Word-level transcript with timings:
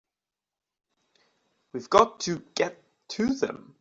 We've 1.73 1.89
got 1.91 2.19
to 2.21 2.41
get 2.55 2.81
to 3.09 3.33
them! 3.35 3.67